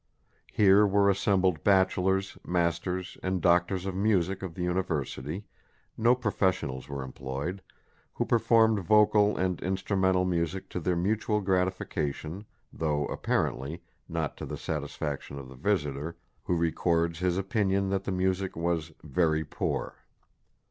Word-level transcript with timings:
Here 0.51 0.83
were 0.87 1.11
assembled 1.11 1.63
bachelors, 1.63 2.35
masters 2.43 3.19
and 3.21 3.39
doctors 3.39 3.85
of 3.85 3.93
music 3.93 4.41
of 4.41 4.55
the 4.55 4.63
University 4.63 5.43
no 5.95 6.15
professionals 6.15 6.89
were 6.89 7.03
employed 7.03 7.61
who 8.15 8.25
performed 8.25 8.79
vocal 8.79 9.37
and 9.37 9.61
instrumental 9.61 10.25
music 10.25 10.69
to 10.69 10.79
their 10.79 10.95
mutual 10.95 11.39
gratification, 11.39 12.45
though, 12.73 13.05
apparently, 13.09 13.83
not 14.09 14.35
to 14.37 14.45
the 14.47 14.57
satisfaction 14.57 15.37
of 15.37 15.49
the 15.49 15.55
visitor, 15.55 16.15
who 16.45 16.55
records 16.55 17.19
his 17.19 17.37
opinion 17.37 17.91
that 17.91 18.03
the 18.05 18.11
music 18.11 18.55
was 18.55 18.91
"very 19.03 19.43
poor." 19.45 19.97